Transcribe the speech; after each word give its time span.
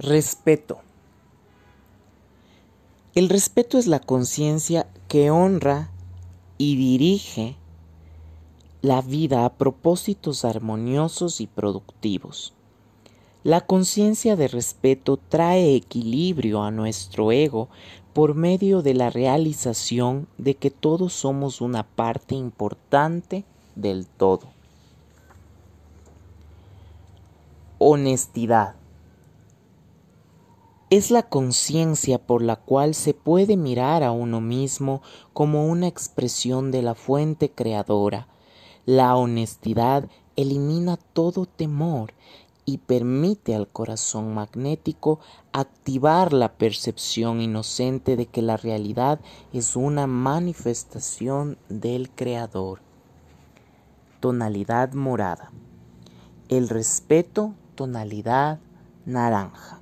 Respeto. 0.00 0.80
El 3.14 3.28
respeto 3.28 3.78
es 3.78 3.86
la 3.86 4.00
conciencia 4.00 4.88
que 5.06 5.30
honra 5.30 5.88
y 6.58 6.74
dirige 6.74 7.54
la 8.82 9.02
vida 9.02 9.44
a 9.44 9.52
propósitos 9.52 10.44
armoniosos 10.44 11.40
y 11.40 11.46
productivos. 11.46 12.54
La 13.44 13.60
conciencia 13.60 14.34
de 14.34 14.48
respeto 14.48 15.16
trae 15.16 15.76
equilibrio 15.76 16.64
a 16.64 16.72
nuestro 16.72 17.30
ego 17.30 17.68
por 18.14 18.34
medio 18.34 18.82
de 18.82 18.94
la 18.94 19.10
realización 19.10 20.26
de 20.38 20.56
que 20.56 20.72
todos 20.72 21.12
somos 21.12 21.60
una 21.60 21.84
parte 21.84 22.34
importante 22.34 23.44
del 23.76 24.08
todo. 24.08 24.48
Honestidad 27.78 28.74
es 30.96 31.10
la 31.10 31.24
conciencia 31.24 32.18
por 32.18 32.40
la 32.40 32.54
cual 32.54 32.94
se 32.94 33.14
puede 33.14 33.56
mirar 33.56 34.04
a 34.04 34.12
uno 34.12 34.40
mismo 34.40 35.02
como 35.32 35.66
una 35.66 35.88
expresión 35.88 36.70
de 36.70 36.82
la 36.82 36.94
fuente 36.94 37.50
creadora. 37.50 38.28
La 38.86 39.16
honestidad 39.16 40.08
elimina 40.36 40.96
todo 40.96 41.46
temor 41.46 42.14
y 42.64 42.78
permite 42.78 43.56
al 43.56 43.66
corazón 43.66 44.34
magnético 44.34 45.18
activar 45.52 46.32
la 46.32 46.52
percepción 46.52 47.40
inocente 47.40 48.14
de 48.14 48.26
que 48.26 48.40
la 48.40 48.56
realidad 48.56 49.18
es 49.52 49.74
una 49.74 50.06
manifestación 50.06 51.58
del 51.68 52.08
Creador. 52.10 52.82
Tonalidad 54.20 54.92
morada. 54.92 55.50
El 56.48 56.68
respeto, 56.68 57.52
tonalidad 57.74 58.60
naranja. 59.06 59.80